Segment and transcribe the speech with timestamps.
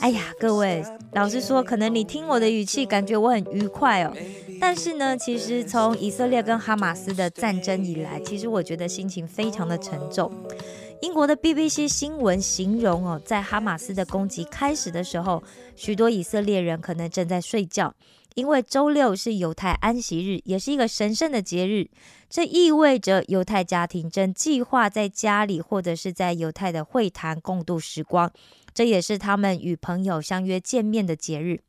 [0.00, 4.12] 哎呀，各位，老实说，可能你听我的语气，感觉我很愉快哦。
[4.60, 10.30] 但是呢，其实从以色列跟哈马斯的战争以来，其实我觉得心情非常的沉重。
[11.00, 15.42] 英国的 BBC 新闻形容哦，在哈马斯的攻击开始的时候，
[15.74, 17.94] 许多以色列人可能正在睡觉，
[18.34, 21.88] 因为周六是犹太安息日，也是一个神圣的节日。
[22.30, 28.32] 这意味着犹太家庭正计划在家里或者是在犹太的会谈共度时光，
[28.74, 31.60] 这也是他们与朋友相约见面的节日。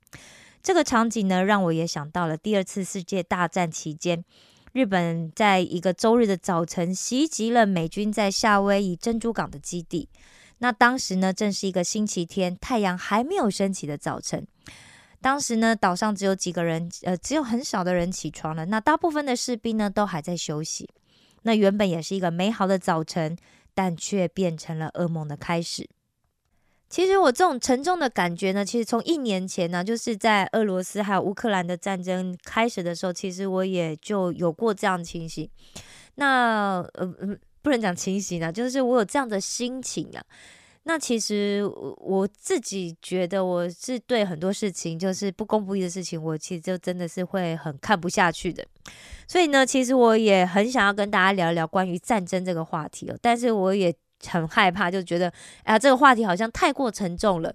[0.63, 4.25] 这个场景呢，让我也想到了第二次世界大战期间，
[4.73, 10.09] 日本在一个周日的早晨袭击了美军在夏威夷珍珠港的基地。
[10.57, 14.47] 那当时呢，正是一个星期天，太阳还没有升起的早晨。
[15.21, 18.65] 当时呢，岛上只有几个人，呃，只有很少的人起床了。
[18.65, 20.89] 那大部分的士兵呢，都还在休息。
[21.43, 23.37] 那原本也是一个美好的早晨，
[23.73, 25.87] 但却变成了噩梦的开始。
[26.89, 35.49] 其实我这种沉重的感觉呢，其实从一年前呢，就是在俄罗斯还有乌克兰的战争开始的时候，其实我也就有过这样的情形。
[36.15, 40.23] 那呃嗯，不能讲情形啊，就是我有这样的心情啊。
[40.87, 41.65] 那其实
[41.97, 48.63] 我自己觉得，我是对很多事情，就是不公不义的事情，我其实就真的是会很看不下去的。
[49.27, 53.91] 所以呢，其实我也很想要跟大家聊一聊关于战争这个话题哦，但是我也
[54.27, 55.31] 很害怕，就觉得
[55.63, 57.53] 哎呀，这个话题好像太过沉重了。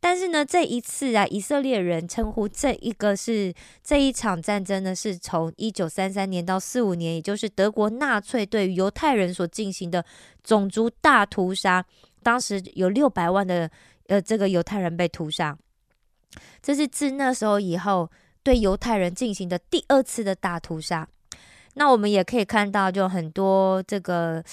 [0.00, 10.04] 但是呢，这一次啊，以色列人称呼这一个是这一场战争呢，是从一九三三年到四五年，也就是德国纳粹对犹太人所进行的
[10.44, 11.84] 种族大屠杀。
[12.22, 13.68] 当时有六百万的
[14.06, 15.58] 呃这个犹太人被屠杀，
[16.62, 18.08] 这是自那时候以后
[18.44, 21.08] 对犹太人进行的第二次的大屠杀。
[21.74, 24.44] 那我们也可以看到，就很多这个。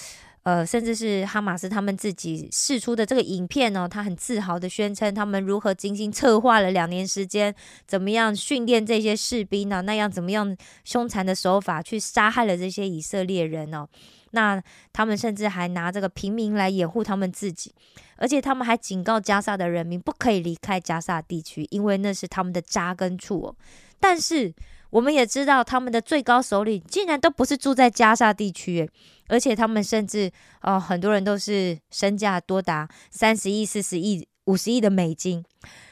[0.46, 7.52] 呃，甚至是哈马斯他们自己释出的这个影片呢，他很自豪的宣称他们如何精心策划了两年时间，
[7.84, 9.82] 怎么样训练这些士兵呢？
[9.82, 13.88] 那样怎么样凶残的手法去杀害了这些以色列人哦？
[14.30, 14.62] 那
[14.92, 17.74] 他们甚至还拿这个平民来掩护他们自己，
[18.14, 23.56] 而且他们还警告加沙的人民不可以离开加沙地区，因为那是他们的扎根处哦。
[23.98, 24.54] 但是
[24.90, 28.88] 我们也知道，他们的最高首领竟然都不是住在加沙地区，
[29.28, 30.30] 而且他们甚至
[30.62, 35.44] 哦，很多人都是身价多达三十亿、四十亿、五十亿的美金。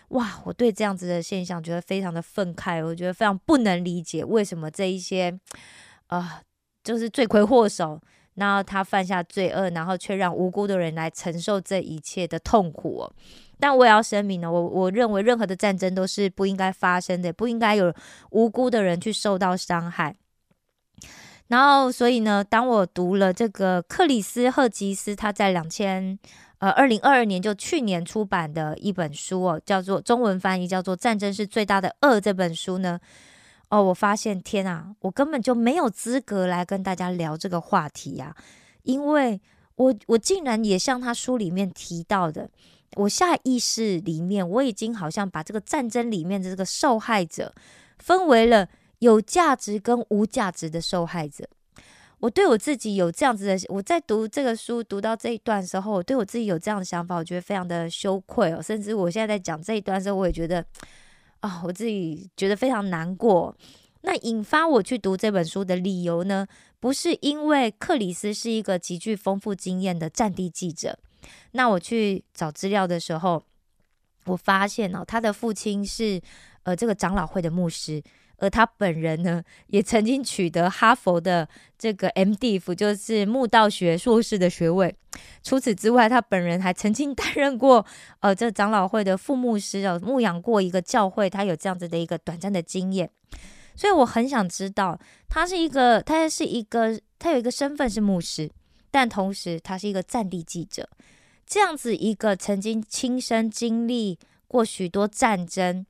[0.08, 5.36] 哇，我对这样子的现象觉得非常的愤慨，我觉得非常不能理解，为什么这一些
[6.06, 6.40] 啊，
[6.84, 8.00] 就是罪魁祸首，
[8.34, 13.12] 然后他犯下罪恶，然后却让无辜的人来承受这一切的痛苦哦。
[13.64, 17.90] 但我也要声明呢，我我认为任何的战争都是不应该发生的，不应该有
[18.30, 20.14] 无辜的人去受到伤害。
[21.48, 26.18] 然后，所以呢，当我读了这个克里斯赫吉斯他在两千
[26.58, 33.00] 呃二零二二年就去年出版的一本书哦，叫做中文翻译叫做《战争是最大的恶》这本书呢，
[33.70, 38.36] 哦，我发现天啊，我根本就没有资格来跟大家聊这个话题呀，
[38.82, 39.40] 因为
[39.76, 42.50] 我我竟然也像他书里面提到的，
[42.96, 47.54] 我下意识里面我已经好像把这个战争里面的这个受害者
[47.98, 48.68] 分为了。
[49.00, 51.46] 有价值跟无价值的受害者，
[52.20, 53.58] 我对我自己有这样子的。
[53.68, 58.62] 我在读这个书读到这一段时候，我对我自己有这样的想法，我觉得非常的羞愧哦。
[58.62, 60.64] 甚至我现在在讲这一段时候，我也觉得
[61.40, 63.54] 啊，我自己觉得非常难过。
[64.02, 66.46] 那引发我去读这本书的理由呢，
[66.80, 70.98] 不是因为克里斯是一个极具丰富经验的战地记者。
[71.52, 73.42] 那我去找资料的时候，
[74.26, 76.20] 我发现哦，他的父亲是
[76.64, 78.02] 呃这个长老会的牧师。
[78.38, 81.48] 而他本人呢，也曾经取得哈佛的
[81.78, 84.94] 这个 M.Div，就是慕道学硕士的学位。
[85.44, 87.86] 除此之外，他本人还曾经 担任过
[88.18, 93.08] 呃这长老会的副牧师哦，牧养过一个教会，他有这样子的一个短暂的经验。
[93.76, 94.98] 所以我很想知道，
[95.28, 98.50] 他是一个，他是一个，他有一个身份是牧师，
[98.90, 100.88] 但同时他是一个战地记者，
[101.46, 105.84] 这样子一个曾经亲身经历过许多战争。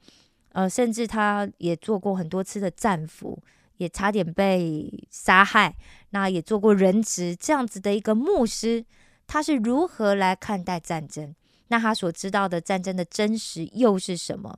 [0.51, 3.43] 呃，甚至他也做过很多次的战俘，
[3.79, 5.75] 也差点被杀害。
[6.11, 8.85] 那也做过人质，这样子的一个牧师，
[9.27, 11.35] 他是如何来看待战争？
[11.67, 14.57] 那他所知道的战争的真实又是什么？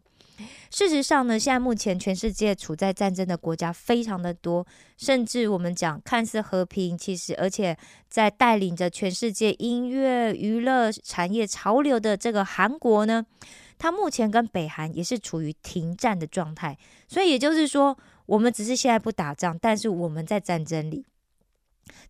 [0.71, 4.67] 事实上呢，现在目前全世界处在战争的国家非常的多，
[4.97, 7.77] 甚至我们讲看似和平，其实而且
[8.09, 13.25] 在带领着全世界音乐娱乐产业潮流的这个韩国呢，
[13.79, 16.77] 它目前跟北韩也是处于停战的状态。
[17.09, 17.97] 所以也就是说，
[18.27, 21.07] 我们只是现在不打仗，但是我们在战争里。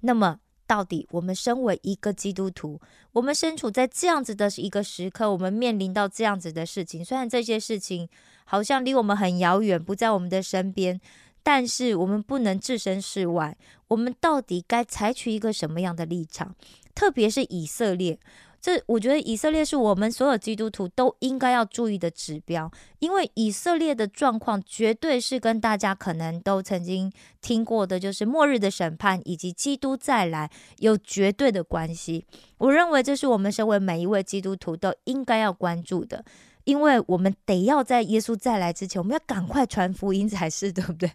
[0.01, 0.41] 那么。
[0.67, 2.81] 到底我们身为一个基督徒，
[3.13, 7.05] 我们身处在这样子的一个时刻，我们面临到这样子的事情。
[7.05, 8.09] 虽然这些事情
[8.45, 11.01] 好像离我们很遥远，不在我们的身边，
[11.43, 13.57] 但是我们不能置身事外。
[13.89, 16.55] 我们到底该采取一个什么样的立场？
[16.95, 18.19] 特别是以色列。
[18.67, 22.69] 这我觉得以色列是我们所有基督徒都应该要注意的指标，
[22.99, 32.27] 因为以色列的状况绝对是跟大家可能都曾经听过的，就是末日的审判以及基督再来有绝对的关系。
[32.59, 36.25] 我认为这是我们身为每一位基督徒都应该要关注的。
[36.65, 41.09] 因为我们得要在耶稣再来之前，我们要赶快传福音才是，对不对？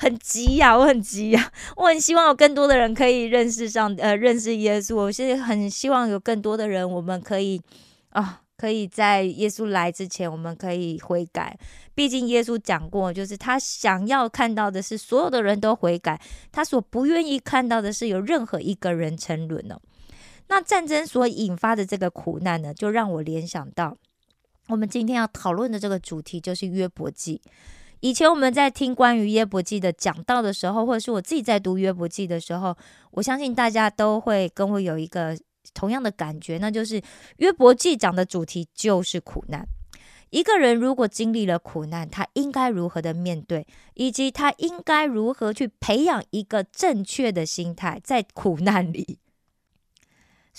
[0.00, 4.94] 很急呀，我很急呀，我很希望有更多的人可以认识上，呃，认识耶稣。
[4.94, 7.60] 我是很希望有更多的人，我们可以
[8.10, 11.58] 啊，可以在耶稣来之前，我们可以悔改。
[11.96, 16.20] 毕竟耶稣讲过，就是他想要看到的是所有的人都悔改，
[16.52, 19.80] 他所不愿意看到的是有任何一个人沉沦了。
[20.46, 23.96] 那战争所引发的这个苦难呢，就让我联想到。
[24.68, 27.42] 我们今天要讨论的这个主题就是约伯记。
[28.00, 32.76] 以前我们在听关于约伯记的讲道的时候，或者是我自己在读约伯记的时候，
[33.10, 35.36] 我相信大家都会跟我有一个
[35.74, 37.02] 同样的感觉，那就是
[37.38, 39.66] 约伯记讲的主题就是苦难。
[40.30, 49.18] 一个人如果经历了苦难，他应该如何的面对，以及他应该如何去培养一个正确的心态，在苦难里。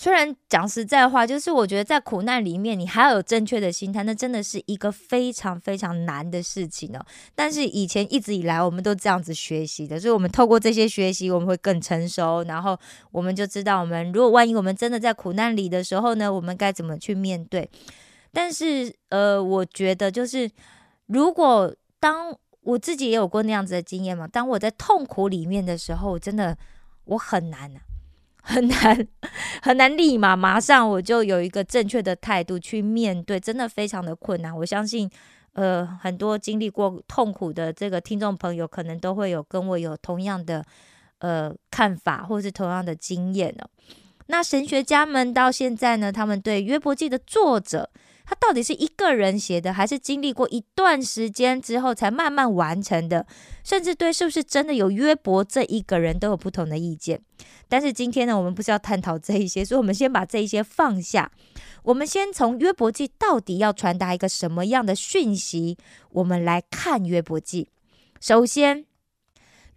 [0.00, 7.04] 虽然讲实在话，就是我觉得在苦难里面，你还要有正确的心态，那真的是一个非常非常难的事情哦。
[7.34, 12.74] 但是以前一直以来，我们都这样子学习的，所以我们透过这些学习，我们会更成熟，然后
[13.12, 17.68] 我们就知道，我们如果万一我们真的在苦难里的时候呢，我们该怎么去面对。
[18.32, 20.50] 但是呃，我觉得就是
[21.08, 26.56] 如果当我自己也有过那样子的经验嘛，当我在痛苦里面的时候，真的
[27.04, 27.80] 我很难啊。
[28.42, 29.06] 很难
[29.62, 34.56] 很难， 立马马上我就有一个正确的态度去面对，真的非常的困难。
[34.56, 35.10] 我相信，
[35.52, 40.64] 呃，很多经历过痛苦的这个听众朋友，可能都会有跟我有同样的
[41.18, 43.68] 呃看法，或是同样的经验哦。
[44.26, 47.90] 那神学家们到现在呢，他们对约伯记的作者。
[48.30, 53.26] 他到底是一个人写的，还是经历过一段时间之后才慢慢完成的？
[53.64, 57.20] 甚至对是不是真的有约伯这一个人都有不同的意见。
[57.66, 61.28] 但是今天呢，我们不是要探讨这一些， 所以我们先把这一些放下。
[61.82, 65.76] 我们先从约伯记到底要传达一个什么样的讯息，
[66.10, 67.68] 我们来看约伯记。
[68.20, 68.84] 首先，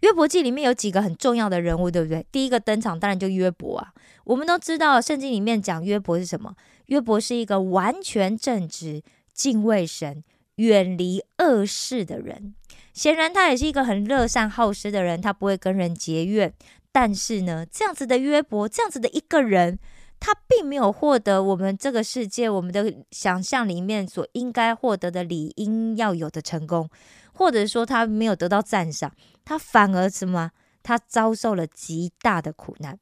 [0.04, 2.26] 约伯记里面有几个很重要的人物，对不对？
[2.30, 3.94] 第一个登场当然就约伯啊。
[4.24, 6.54] 我们都知道圣经里面讲约伯是什么？
[6.86, 9.02] 约伯是一个完全正直、
[9.32, 10.22] 敬畏神、
[10.56, 12.54] 远离恶事的人。
[12.92, 16.52] 显然，他也是一个很乐善好施的人，他不会跟人结怨。
[16.92, 19.78] 但是呢，这样子的约伯，这样子的一个人，
[20.20, 26.90] 他并没有获得我们这个世界、我们的想象里面所应该获得的理应要有的成功，
[27.34, 29.12] 或者说他没有得到赞赏，
[29.44, 30.50] 他反而什么？
[30.82, 32.98] 他遭受了极大的苦难。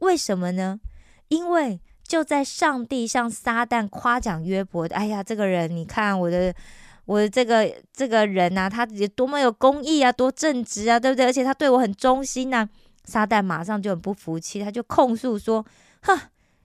[0.00, 0.80] 为什么呢？
[1.28, 1.80] 因为。
[2.06, 6.54] 就在上帝向撒旦夸奖约伯，哎呀，这个人，你看我的，
[7.06, 8.84] 我的这个这个人呐，他
[9.16, 11.24] 多么有公义啊，多正直啊，对不对？
[11.24, 12.68] 而且他对我很忠心呐。
[13.04, 15.64] 撒旦马上就很不服气，他就控诉说
[16.04, 16.14] ：“哼，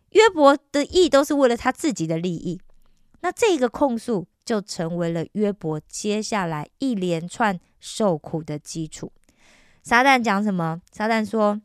[0.10, 2.60] 约伯的义都是为了他自己的利益。”
[3.22, 9.12] 那这个控诉就成为了约伯接下来一连串受苦的基础。
[9.84, 10.82] 撒旦讲什么？
[10.92, 11.62] 撒旦说。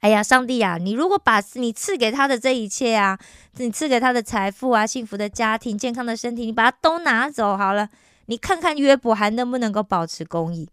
[0.00, 0.78] 哎呀，上帝啊！
[0.78, 3.16] 你如果把你赐给他的这一切啊，
[3.52, 7.88] 你赐给他的财富啊、幸福的家庭、健康的身体，你把它都拿走好了，
[8.26, 10.68] 你看看约伯还能不能够保持公义？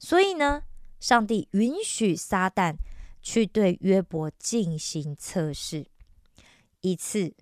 [0.00, 0.64] 所以呢，
[0.98, 2.74] 上帝允许撒旦
[3.22, 5.86] 去对约伯进行测试，
[6.80, 7.34] 一次、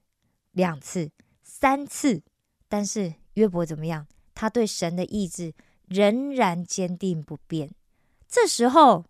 [0.52, 1.10] 两次、
[1.42, 2.22] 三次，
[2.68, 4.06] 但是约伯怎么样？
[4.34, 5.52] 他对神的意志
[5.86, 7.70] 仍然坚定不变。
[8.28, 9.04] 这时候。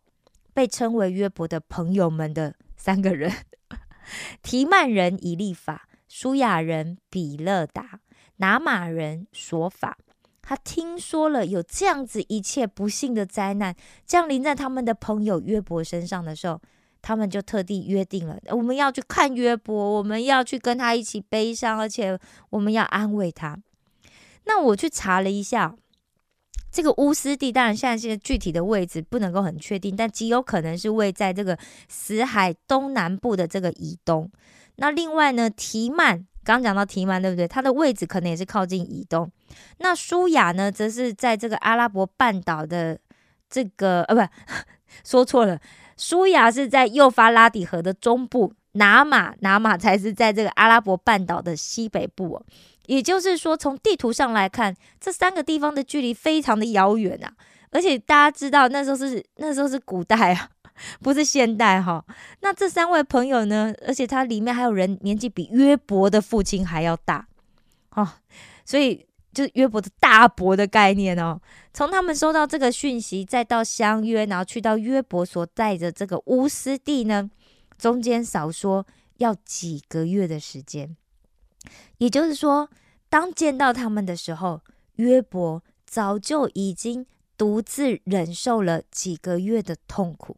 [0.56, 3.28] 被称为约伯的朋友们的三个人：
[4.40, 7.98] 提曼人以利法、舒雅人比勒达、
[8.36, 9.98] 拿马人索法。
[10.40, 13.74] 他听说了有这样子一切不幸的灾难
[14.06, 16.62] 降临在他们的朋友约伯身上的时候，
[17.02, 22.16] 他们就特地约定了：我们要去看约伯，我们要去跟他一起悲伤，而且
[22.50, 23.58] 我们要安慰他。
[24.44, 25.74] 那我去查了一下，
[26.70, 31.58] 这个乌斯地，当然现在现在具体的位置不能够很确定，但极有可能是位在这个
[31.88, 34.30] 死海东南部的这个以东。
[34.76, 37.46] 那另外呢，提曼刚讲到提曼，对不对？
[37.46, 39.30] 它的位置可能也是靠近以东。
[39.78, 42.98] 那舒雅呢，则是在这个阿拉伯半岛的
[43.48, 44.32] 这个呃，不，
[45.04, 45.58] 说错了，
[45.96, 52.44] 舒雅是在幼发拉底河的中部，拿马拿马才是在这个阿拉伯半岛的西北部哦。
[52.86, 57.32] 也就是说，从地图上来看，这三个地方的距离非常的遥远啊！
[57.70, 60.50] 而且大家知道，那时候是那时候是古代啊，
[61.02, 62.04] 不是现代哈。
[62.40, 63.74] 那这三位朋友呢？
[63.86, 67.26] 而且他里面还有人年纪比约伯的父亲还要大
[67.96, 68.08] 哦，
[68.64, 71.40] 所以就是约伯的大伯的概念哦。
[71.72, 77.28] 从他们收到这个讯息，再到相约，然后去到约伯所在的这个乌斯地呢，
[77.76, 78.86] 中间少说
[79.16, 80.96] 要几个月的时间。
[81.98, 82.68] 也就是说，
[83.08, 84.60] 当见到他们的时候，
[84.96, 87.06] 约伯早就已经
[87.36, 90.36] 独自忍受了几个月的痛苦。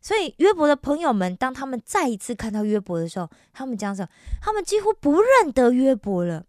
[0.00, 4.08] 所以，约伯的朋友们，当他们再一次看到约伯的时候，他们讲什么？
[4.42, 6.44] 他们几乎不认得约伯了。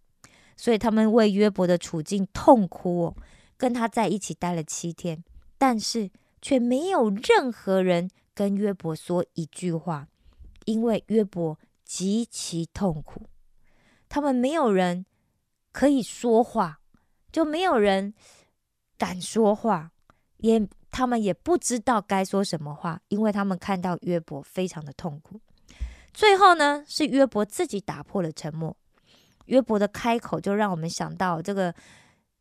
[0.57, 3.15] 所以，他们为约伯的处境痛哭哦，
[3.55, 5.23] 跟他在一起待了七天，
[5.57, 6.09] 但是
[6.41, 10.07] 却没有任何人跟约伯说一句话，
[10.65, 13.27] 因为约伯极其痛苦。
[14.15, 15.05] 他们没有人
[15.73, 16.79] 可以说话，
[17.33, 18.13] 就没有人
[18.97, 19.91] 敢说话，
[20.37, 25.37] 也他们也不知道该说什么话，因为他们看到约伯非常的痛苦。
[26.13, 28.73] 最后呢，是约伯自己打破了沉默。
[29.47, 31.75] 约伯的开口就让我们想到这个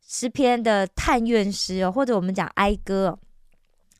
[0.00, 3.18] 诗篇的叹怨诗哦，或者我们讲哀歌。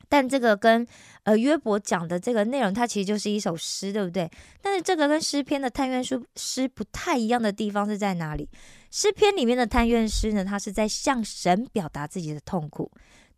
[0.07, 0.85] 但这个跟
[1.23, 4.29] 呃约伯讲的这个内容，它其实就是一首诗，对不对？
[4.61, 8.49] 但是这个跟诗篇的探怨诗诗不太一样的地方是在哪里？
[8.91, 12.89] 诗篇里面的探怨诗呢，它是在向神表达自己的痛苦；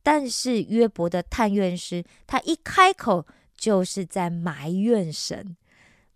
[0.04, 5.58] 但是约伯的探怨诗，他一开口就是在埋怨神。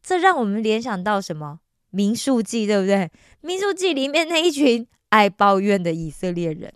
[0.03, 1.59] 这让我们联想到什么？
[1.89, 3.09] 民数记，对不对？
[3.41, 6.73] 民数记里面那一群爱抱怨的以色列人。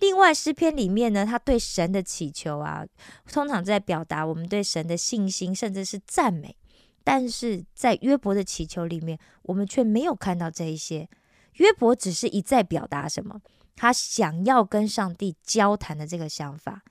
[0.00, 2.84] 另外诗篇里面呢，他对神的祈求啊，
[3.32, 6.56] 通常在表达我们对神的信心，甚至是赞美。
[7.02, 11.08] 但是在约伯的祈求里面，我们却没有看到这一些。
[11.54, 13.40] 约伯只是一再表达什么，
[13.76, 16.82] 他想要跟上帝交谈的这个想法，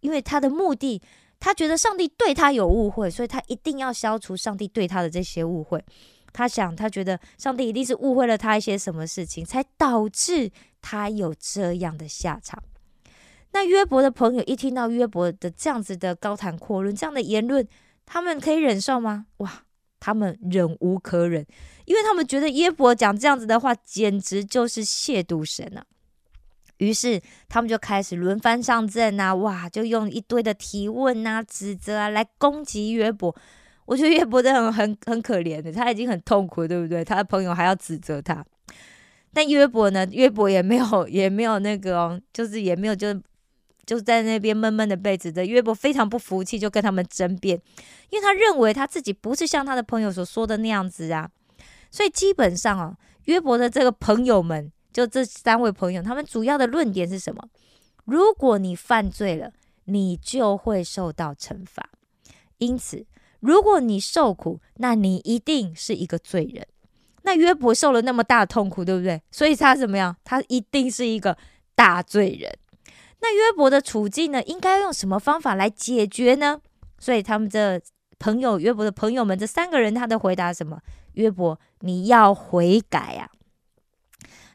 [0.00, 1.02] 因为他的目的，
[1.40, 5.84] 他觉得上帝对他有误会，所以他一定要消除上帝对他的这些误会。
[6.34, 10.50] 他想，他觉得上帝一定是误会了他一些什么事情，才导致
[10.82, 12.62] 他有这样的下场。
[13.52, 17.66] 那约伯的朋友一听到约伯的这样子的高谈阔论，这样的言论，
[18.04, 19.26] 他们可以忍受吗？
[19.36, 19.62] 哇，
[20.00, 21.46] 他们忍无可忍，
[21.84, 25.86] 因为他们觉得约伯讲这样子的话，简直就是亵渎神啊。
[26.78, 33.34] 于是他们就开始轮番上阵啊，哇，就用一堆的提问啊、指责啊来攻击约伯。
[33.86, 37.04] 我觉得约伯真的很很很可怜的，他已经很痛苦，对不对？
[37.04, 38.42] 他的朋友还要指责他，
[39.32, 40.06] 但约伯呢？
[40.10, 43.14] 约伯也没有也没有那个，就是也没有就
[43.84, 45.44] 就在那边闷闷的被指责。
[45.44, 47.60] 约伯非常不服气，就跟他们争辩，
[48.08, 51.30] 因为他认为他自己不是像他的朋友所说的那样子啊。
[51.90, 57.48] 所以基本上啊，约伯的这个朋友们，就这三位朋友，他们主要的论点是什么？
[58.06, 59.52] 如果你犯罪了，
[59.84, 61.90] 你就会受到惩罚，
[62.56, 63.04] 因此。
[63.44, 66.66] 如果你受苦，那你一定是一个罪人。
[67.24, 69.20] 那约伯受了那么大的痛苦，对不对？
[69.30, 70.16] 所以他怎么样？
[70.24, 71.36] 他一定是一个
[71.74, 72.50] 大罪人。
[73.20, 74.42] 那约伯的处境呢？
[74.44, 76.58] 应该用什么方法来解决呢？
[76.98, 77.78] 所以他们这
[78.18, 80.80] 朋友，约伯的朋友们，这三个人，他的回答什么？
[81.12, 83.28] 约伯，你要悔改啊！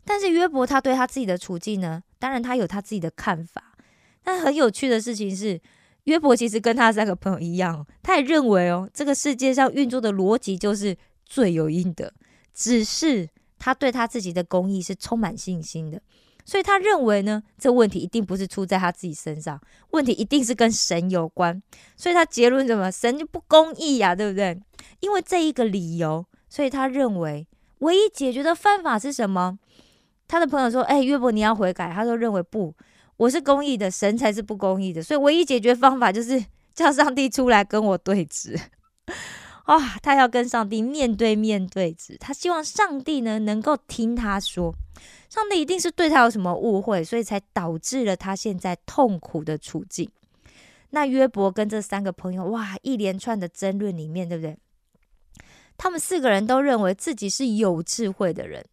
[0.03, 2.01] 但是约伯他对他自己的处境呢？
[2.17, 3.75] 当然他有他自己的看法。
[4.23, 5.61] 但很有趣的事情是。
[6.05, 12.11] 约伯其实跟他三个朋友一样，他也认为哦，这个世界上运作的逻辑就是罪有应得，
[12.53, 16.01] 只是他对他自己的公义是充满信心的，
[16.45, 19.59] 所以他认为呢，这问题一定不是出在他自己身上，
[19.91, 21.61] 问题一定是跟神有关，
[21.95, 22.91] 所以他结论什么？
[22.91, 24.59] 神就不公义呀，对不对？
[25.01, 27.45] 因为这一个理由，所以他认为
[27.79, 29.59] 唯一解决的方法是什么？
[30.27, 32.71] 他的朋友说：“哎，约伯你要悔改。”他说：“认为不。”
[33.19, 36.41] 我是公义的，神才是不公义的，所以唯一解决方法就是
[36.73, 38.57] 叫上帝出来跟我对峙。
[39.65, 44.73] 啊，他要跟上帝面对面对峙，他希望上帝呢能够听他说，
[45.29, 50.09] 上帝一定是对他有什么误会，所以才导致了他现在痛苦的处境。
[50.91, 54.57] 那约伯跟这三个朋友，哇，一连串的争论里面，对不对？
[55.77, 58.65] 他们四个人都认为自己是有智慧的人。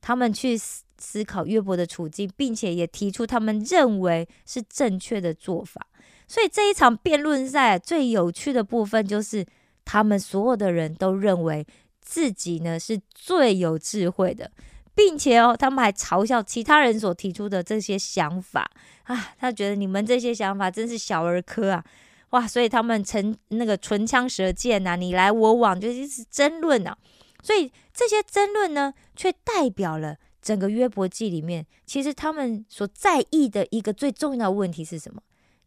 [0.00, 5.86] 他们去思思考约伯的处境，并且也提出他们认为是正确的做法。
[6.28, 9.46] 所以这一场辩论赛最有趣的部分就是，
[9.84, 11.66] 他们所有的人都认为
[12.00, 14.50] 自己呢是最有智慧的，
[14.94, 18.70] 并且哦，他们还嘲笑其他人所提出的这些想法
[19.04, 21.84] 啊，他觉得你们这些想法真是小儿科啊。
[22.30, 22.46] 哇！
[22.46, 26.96] 所以他们成那个唇枪舌剑呐，你来我往，就一直争论呐。
[27.42, 35.22] 所以这些争论呢，却代表了整个约伯记里面，其实他们所在意的一个最重要的问题是什么？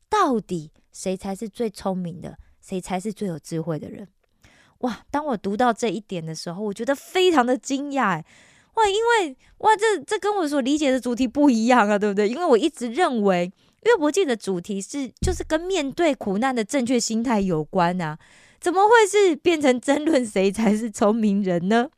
[0.10, 2.38] 到底谁才是最聪明的？
[2.62, 4.08] 谁才是最有智慧的人？
[4.80, 5.02] 哇！
[5.10, 8.24] 当我读到这一点的时候，我觉得非常的惊讶。
[8.76, 8.88] 哇！
[8.88, 12.28] 因为哇，这这跟我所理解的主题不一样啊，对不对？
[12.30, 13.52] 因为我一直认为。
[13.86, 18.18] 约伯记的主题是，就是跟面对苦难的正确心态有关啊，
[18.64, 21.90] 怎么会是变成争论谁才是聪明人呢？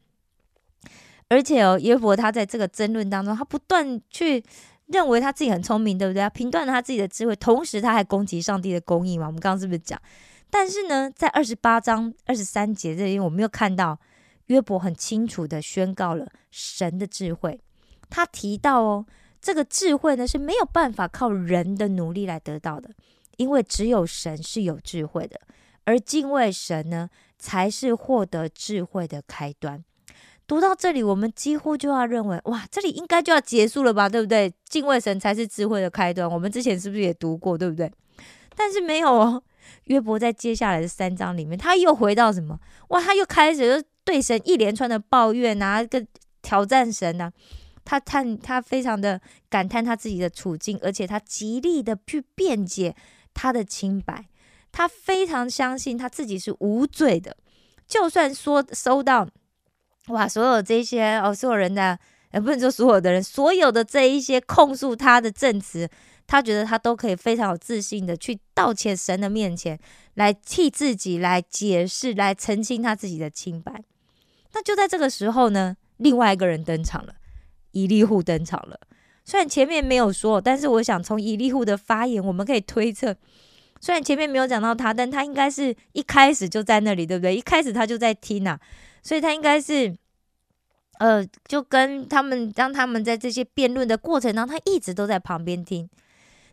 [1.27, 4.43] 而且哦，约伯他在这个争论当中，他不断去
[4.87, 6.21] 认为他自己很聪明，对不对？
[6.21, 9.27] 他评断了他自己的智慧，同时他还攻击上帝的公义嘛？
[9.27, 10.01] 我们刚刚是不是讲？
[10.49, 13.99] 但是呢，在二十八章二十三节这里，我们又看到
[14.47, 17.61] 约伯很清楚的宣告了神的智慧，
[18.09, 19.05] 他提到哦。
[19.41, 22.89] 这个智慧呢是没有办法靠人的努力来得到的，
[23.37, 25.39] 因为只有神是有智慧的，
[25.85, 29.83] 而敬畏神呢才是获得智慧的开端。
[30.47, 34.53] 读到这里，我们几乎就要认为，哇，这里应该就要结束了吧，对不对？
[34.69, 36.29] 敬畏神才是智慧的开端。
[36.29, 37.91] 我们之前是不是也读过，对不对？
[38.55, 39.43] 但是没有哦，
[39.85, 42.59] 约伯在接下来的三章里面，他又回到什么？
[42.89, 46.07] 哇，他又开始对神一连串的抱怨啊，跟
[46.41, 47.31] 挑战神啊。
[47.83, 52.95] 他叹，他非常的感叹他自己的处境，而且他极力的去辩解
[53.33, 54.25] 他的清白。
[54.75, 57.37] 他非常相信他自己是无罪的，
[57.87, 59.25] 就算说收到
[60.07, 61.97] 哇，所有这些哦，所有人的，
[62.31, 65.89] 呃，不能说所有的人，所有的这一些控诉他的证词，
[66.27, 69.79] 他觉得他都可以非常有自信的去道歉神的面前，
[70.15, 73.81] 来替自己来解释，来澄清他自己的清白。
[74.51, 77.15] 那就在这个时候呢，另外一个人登场了。
[77.71, 78.79] 伊利户登场了，
[79.23, 83.15] 虽然前面没有说，但是我想从伊利户的发言，我们可以推测，
[83.79, 87.35] 虽然前面没有讲到他，但他应该是一开始就在那里，对不对？
[87.35, 88.59] 一开始他就在听啊，
[89.03, 89.95] 所以他应该是，
[90.99, 95.89] 呃，就跟他们，当他们在这些辩论的过程当中，他一直都在旁边听。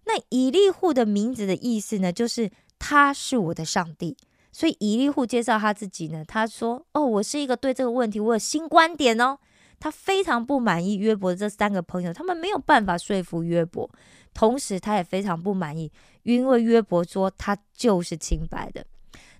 [0.04, 4.16] 那以利户的名字的意思呢，就是他是我的上帝，
[4.50, 9.38] 所以以利户介绍他自己呢，他说：“哦，我是一个对这个问题我有新观点哦。”
[9.78, 13.90] 他非常不满意约伯这三个朋友，他们没有办法说服约伯。
[14.35, 15.90] 同时，他也非常不满意，
[16.23, 18.85] 因为约伯说他就是清白的。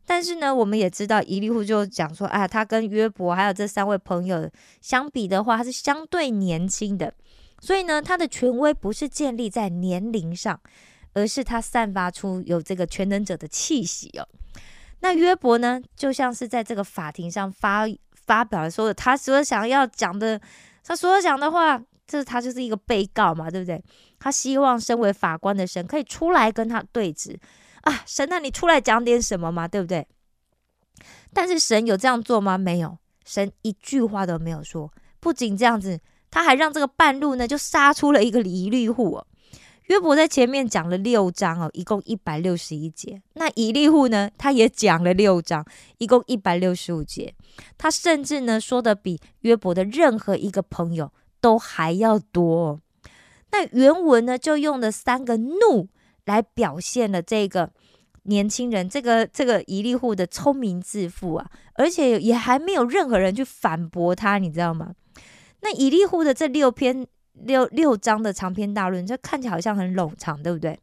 [0.05, 4.51] 但是呢，我们也知道，伊利户就讲说，啊，他跟约伯还有这三位朋友
[4.81, 7.15] 相比的话，他是相对年轻的，
[7.61, 10.61] 所以呢，他的权威不是建立在年龄上，
[11.13, 14.27] 而是他散发出有这个全能者的气息哦。
[15.01, 17.87] 那约伯呢，就像是在这个法庭上发。
[18.25, 20.41] 发表了所有他所想要讲的，
[20.85, 23.83] 他所有讲的话，这是他就是一个被告嘛，对不对？
[24.19, 27.39] 他希望身为法官的神可以出来跟他对质
[27.83, 30.07] 啊，神，那你出来讲点什么嘛，对不对？
[31.33, 32.59] 但是神有这样做吗？
[32.59, 34.93] 没有，神一句话都没有说。
[35.19, 35.99] 不仅这样子，
[36.31, 39.27] 他还让这个半路呢就杀出了一个疑虑户哦。
[39.87, 43.21] 约伯在前面讲了六章哦，一共一百六十一节。
[43.35, 45.67] 那以利户呢，他也讲了六章，
[45.99, 47.35] 一共一百六十五节。
[47.77, 51.13] 他甚至呢说的比约伯的任何一个朋友
[51.43, 52.81] 都还要多。
[53.51, 55.89] 那原文呢就用了三个怒
[56.25, 57.71] 来表现了这个
[58.23, 64.95] 年轻人，这个这个以利户的聪明自负啊，而且也还没有任何人去反驳他，你知道吗？
[65.61, 67.07] 那以利户的这六篇。
[67.35, 70.79] 六六章的长篇大论，这看起来好像很冗长，对不对？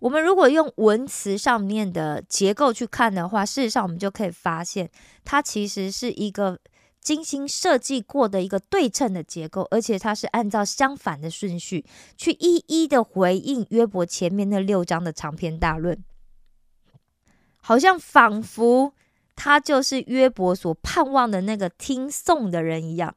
[0.00, 4.90] 我们如果用文词上面的结构去看的话，事实上我们就可以发现，
[5.24, 6.58] 它其实是一个
[7.00, 11.84] 精心设计过的一个对称的结构，而且它是按照相反的顺序
[12.16, 16.04] 去一一的回应约伯前面那六章的长篇大论，
[17.62, 18.92] 好像仿佛
[19.34, 23.14] 他就是约伯所盼望的那个听颂的人一样。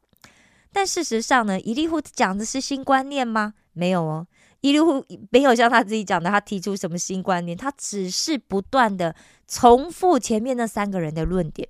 [0.71, 3.55] 但事实上呢，伊利户讲的是新观念吗？
[3.73, 4.27] 没有哦，
[4.61, 9.13] 伊利户 没有像他自己讲的，他提出什么新观念，他只是不断的
[9.47, 11.67] 重复前面那三个人的论点。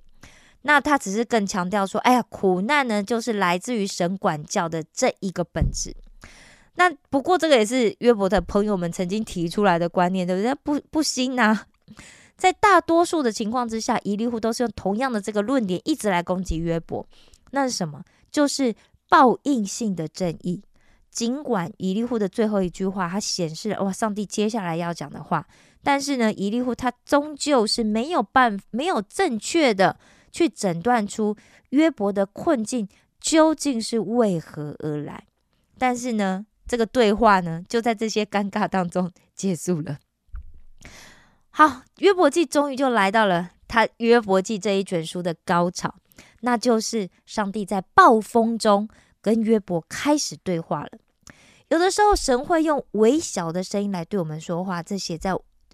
[0.62, 5.94] 那他只是更强调说，哎呀，苦难呢，就是来自于神管教的这一个本质。
[6.74, 10.54] 那不过这个也是约伯的朋友们曾经提出来的观念，对不对？
[10.54, 11.58] 不不新呐，
[12.36, 17.06] 在大多数的情况之下，伊利户都是用同样的这个论点一直来攻击约伯。
[17.50, 18.02] 那是什么？
[18.30, 18.74] 就是。
[19.12, 20.62] 报应性的正义。
[21.10, 25.46] 尽管以利户的最后一句话，它显示了哇，上帝接下来要讲的话，
[25.82, 29.98] 但是呢，以利户他终究是没有办没有正确的
[30.32, 31.36] 去诊断出
[31.68, 32.88] 约伯的困境
[33.20, 35.28] 究竟是为何而来。
[35.78, 39.98] 但是呢，这个对话呢，就在这些尴尬当中结束了。
[41.50, 45.94] 好，约伯记终于就来到了他约伯记这一卷书的高潮，
[46.40, 48.88] 那就是上帝在暴风中。
[49.24, 50.90] 跟约伯开始对话了。
[51.68, 55.32] 有的时候，神会用微小的声音来对我们说话，这写在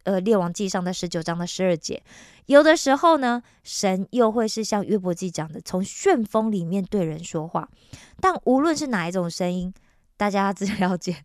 [0.09, 2.03] 呃列王记上的十九章的十二节。
[2.47, 7.69] 有的时候呢，神又会是像约伯记讲的，从旋风里面对人说话。
[8.21, 9.73] 但无论是哪一种声音，
[10.17, 11.25] 大家自己了解。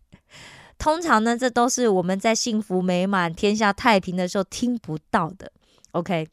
[0.77, 5.51] 通常呢，这都是我们在幸福美满、天下太平的时候听不到的。
[5.91, 6.27] OK，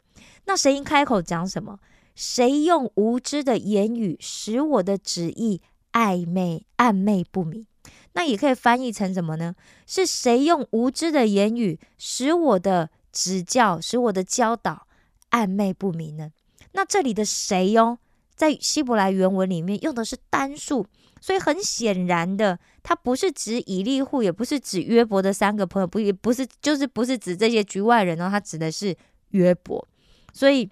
[0.46, 1.78] 那神一开口讲什么？
[2.16, 5.62] 谁用无知的言语使我的旨意？
[5.92, 7.66] 暧昧、暧昧不明，
[8.12, 9.54] 那也可以翻译成什么呢？
[9.86, 14.86] 是谁用无知的言语使我的指教、使我的教导
[15.30, 16.32] 暧昧不明呢？
[16.72, 17.98] 那这里的“谁”哟，
[18.34, 20.86] 在希伯来原文里面用的是单数，
[21.20, 28.96] 所以很显然的，它不是指以利户，也不是指约伯的三个朋友，不也不是，就是不是指这些局外人哦，它指的是
[29.30, 29.86] 约伯。
[30.32, 30.70] 所以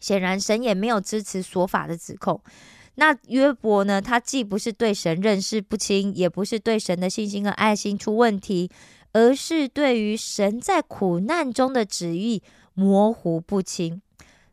[0.00, 2.42] 显然神也没有支持所法的指控。
[2.96, 4.02] 那约伯呢？
[4.02, 8.70] 他既不是对神认识不清，也不是对神的信心和爱心出问题，
[9.12, 12.42] 而是对于神在苦难中的旨意
[12.74, 14.02] 模糊不清。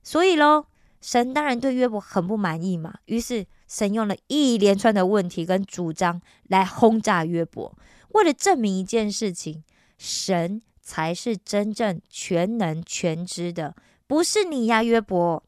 [0.02, 0.66] 所以喽，
[1.02, 2.94] 神当然对约伯很不满意嘛。
[3.06, 7.78] 于是神用了一连串的问题跟主张来轰炸约伯，
[8.14, 9.64] 为了证明一件事情：
[9.98, 13.76] 神才是真正全能全知的，
[14.08, 15.44] 不是你呀，约伯。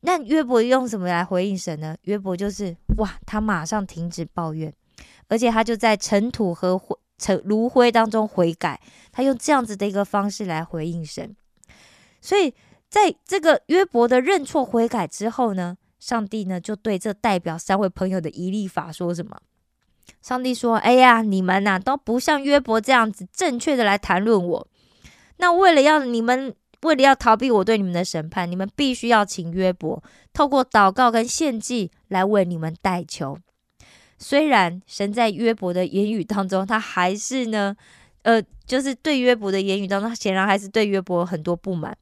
[0.00, 1.96] 那约伯用什么来回应神呢？
[2.02, 4.72] 约伯就是哇，他马上停止抱怨，
[5.26, 8.80] 而且他就在尘土和灰、尘炉灰当中悔改。
[9.10, 11.34] 他用这样子的一个方式来回应神。
[12.20, 12.54] 所以
[12.88, 19.36] 在这个约伯的认错悔改之后呢，上帝呢就对这代表三位朋友的以利法说什么？
[20.22, 24.68] 上帝说：“哎呀，你们呐都不像约伯这样子正确的来谈论我。
[25.38, 33.38] 那为了要你们。”为了要逃避我对你们的审判，你们必须要请约伯透过祷告跟献祭来为你们代求。
[34.18, 37.76] 虽然神在约伯的言语当中，他还是呢，
[38.22, 41.96] 呃，就是对约伯的言语当中，显然还是对约伯很多不满，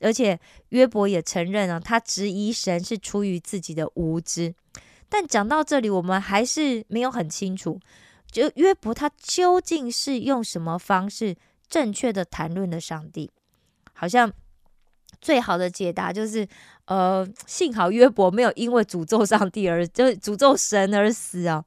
[0.00, 0.38] 而且
[0.70, 4.54] 约伯也承认啊，他质疑神是出于自己的无知。
[5.08, 7.80] 但讲到这里，我们还是没有很清楚，
[8.30, 11.34] 就约伯他究竟是用什么方式
[11.66, 13.30] 正确的谈论了上帝。
[14.00, 14.32] 好像
[15.20, 16.46] 最好的解答就是，
[16.84, 21.64] 呃，幸好约伯没有因为诅咒上帝而就诅咒神而死啊。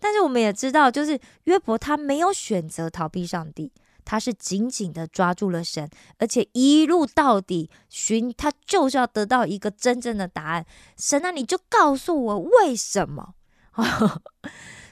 [0.00, 3.70] 但是我们也知道，就是约伯他没有选择逃避上帝，
[4.04, 5.88] 他是紧紧的抓住了神，
[6.18, 10.66] 而且一路到底寻他就是要得到一个真正的答案。
[10.96, 13.34] 神啊，你就告诉我为什么？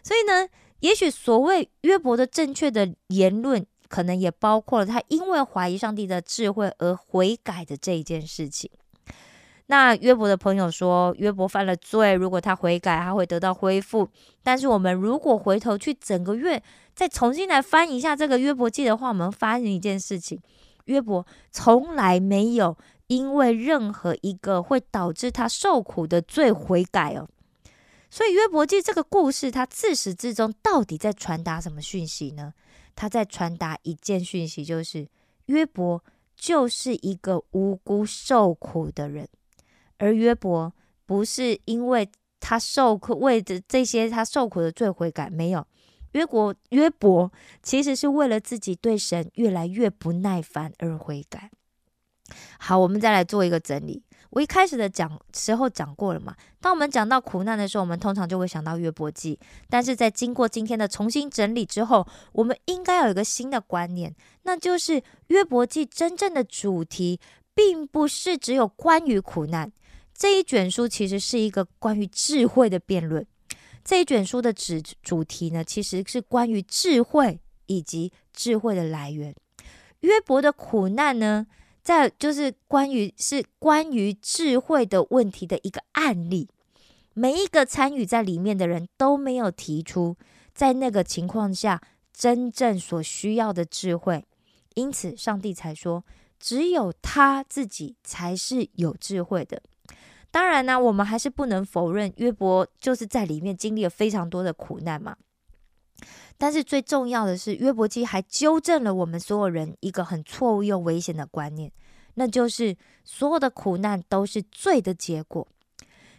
[0.05, 3.67] 所以呢，也许所谓约伯的正确的言论。
[3.89, 8.71] 可能也包括了他因为怀疑上帝的智慧而悔改的这一件事情。
[9.69, 14.09] 那约伯的朋友说，约伯犯了罪，如果他悔改，他会得到恢复。
[14.43, 16.63] 但是我们如果回头去整个月
[16.95, 20.41] 再重新来翻一下这个约伯记的话，我们发现一件事情：
[20.85, 22.77] 约伯从来没有
[23.09, 27.29] 因为任何一个会导致他受苦的罪悔改哦。
[28.09, 32.55] 所以约伯记这个故事，它自始至终到底在传达什么讯息呢？
[32.97, 35.07] 他在传达一件讯息，就是
[35.47, 36.03] 约伯
[36.35, 39.29] 就是一个无辜受苦的人，
[39.99, 42.09] 而约伯不是因为
[42.41, 45.65] 他受苦为着这些他受苦的罪悔改，没有
[46.13, 47.31] 约伯约伯
[47.63, 51.51] 其实是为了自己对神越来越不耐烦而悔改。
[52.59, 54.03] 好，我们再来做一个整理。
[54.37, 56.37] 我一开始的讲时候讲过了嘛？
[56.61, 59.41] 当我们讲到苦难的时候，我们通常就会想到约伯记。
[59.71, 67.19] 但是在经过今天的重新整理之后，我们应该有一个新的观念，那就是约伯记真正的主题，
[67.55, 69.73] 并不是只有关于苦难。
[70.13, 73.27] 这一卷书其实是一个关于智慧的辩论。
[73.83, 79.35] 这一卷书的主主题呢，其实是关于智慧以及智慧的来源。
[80.01, 81.47] 约伯的苦难呢？
[81.87, 86.49] 在就是关于是关于智慧的问题的一个案例，
[87.15, 90.17] 每一个参与在里面的人都没有提出
[90.53, 91.81] 在那个情况下
[92.13, 94.25] 真正所需要的智慧，
[94.75, 96.05] 因此上帝才说
[96.41, 99.63] 只有他自己才是有智慧的。
[100.33, 105.17] 当然呢，我们还是不能否认约伯就是在里面经历了非常多的苦难嘛。
[106.39, 111.73] 但是最重要的是，约伯记还纠正了我们所有人一个很错误又危险的观念，
[112.15, 115.47] 那就是所有的苦难都是罪的结果。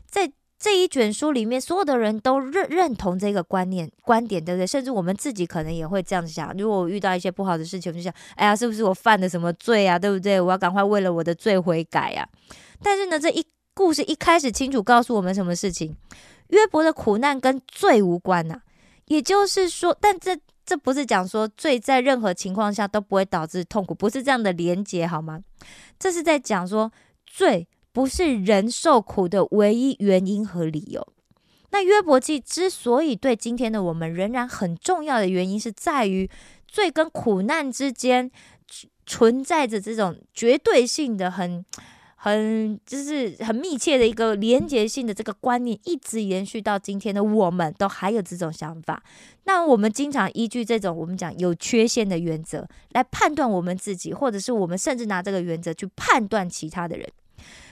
[0.06, 4.66] 在这一卷书里面，所有的人都认认同这个观念观点，对不对？
[4.66, 10.00] 甚至我们自己可能也会这样子想：如果我遇到一些不好的事情，我就想，哎呀，是不是我犯了什么罪啊？
[10.00, 10.42] 对不对？
[10.42, 12.28] 我要赶快为了我的罪悔改呀！
[12.82, 15.96] 但是呢，这一故事一开始清楚告诉我们什么事情？
[16.48, 18.62] 约伯的苦难跟罪无关呐。
[19.08, 25.42] 也就是说，但这这不是讲说罪在任何情况下都不会导致痛苦，不是这样的连结好吗？
[26.00, 26.92] 这是在讲说
[27.26, 27.68] 罪。
[27.94, 31.08] 不是人受苦的唯一原因和理由。
[31.72, 36.30] 那约伯记之所以对今天的我们仍然很重要的原因，是在于
[36.68, 38.30] 罪跟苦难之间
[39.08, 41.66] 存在着这种绝对性的、很
[42.20, 49.02] 很就是很密切的一个连结性的这个观念，一直延续到今天的我们都还有这种想法。
[49.44, 57.08] 那我们经常依据这种我们讲有缺陷的原则来判断我们自己，或者是我们甚至拿这个原则去判断其他的人。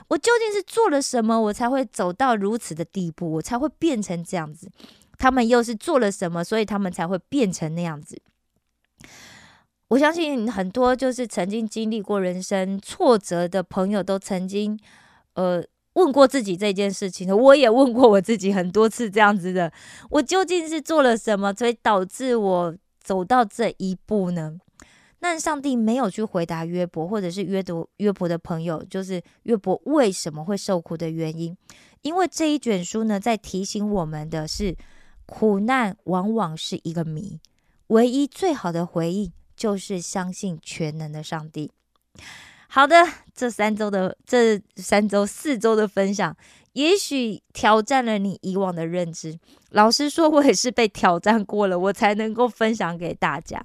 [0.10, 4.70] 我究竟是做了什么，我才会走到如此的地步，我才会变成这样子？
[5.18, 8.22] 他们又是做了什么，所以他们才会变成那样子？
[9.90, 14.78] 我相信很多就是曾经经历过人生挫折的朋友，都曾经
[15.34, 17.38] 呃问过自己这件事情的。
[17.38, 19.72] 我也问过我自己很多次这样子的：
[20.10, 24.58] 我究竟是做了什么，所以导致我走到这一步呢？
[25.20, 31.56] 那上帝没有去回答约伯，或者是约读约伯的朋友，就是约伯为什么会受苦的原因。
[32.02, 34.76] 因为这一卷书呢，在提醒我们的是，
[35.26, 37.40] 苦难往往是一个谜，
[37.88, 39.32] 唯一最好的回应
[39.66, 41.72] 就是相信全能的上帝。
[42.68, 46.38] 好的，这三周的这三周四周的分享。
[46.74, 49.40] 也许挑战了你以往的认知，
[49.76, 53.62] 老实说，我也是被挑战过了，我才能够分享给大家。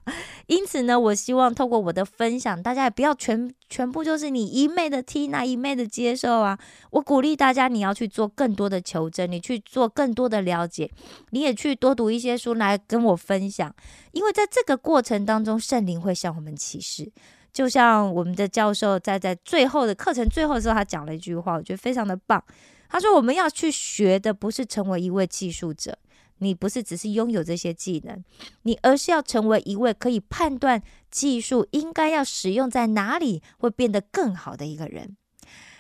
[0.49, 6.59] 因此呢，我希望透过我的分享，大家也不要全全部就是你一昧的听，那一昧的接受啊。
[6.91, 10.91] 我鼓励大家，你要去做更多的求证，你去做更多的了解，
[11.31, 13.73] 你也去多读一些书来跟我分享。
[14.11, 17.13] 因为在这个过程当中，圣灵会向我们启示。
[17.53, 22.43] 就像我们的教授在在最后的课程最后的时候，他讲了一句话，我觉得非常的棒。
[22.91, 25.97] 他说：“我们要去学的不是成为一位技术者，
[26.39, 28.23] 你不是只是拥有这些技能，
[28.63, 35.17] 你而是要成为一位可以判断技术应该要使用在哪里会变得更好的一个人。”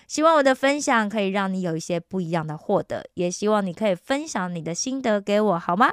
[0.06, 5.92] 希望我的分享可以让你有一些不一样的获得，也希望你可以分享你的心得给我，好吗？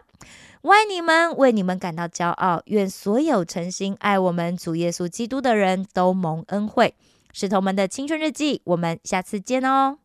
[0.63, 2.63] 我爱你们，为你们感到骄傲。
[2.65, 6.95] 愿所有诚心爱我们主耶稣基督的人都蒙恩惠。
[7.31, 9.99] 石头们的青春日记，我们下次见哦。